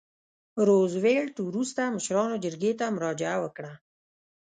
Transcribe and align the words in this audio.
روزولټ 0.67 1.35
وروسته 1.47 1.81
مشرانو 1.95 2.35
جرګې 2.43 2.71
ته 2.79 2.85
مراجعه 2.95 3.37
وکړه. 3.43 3.73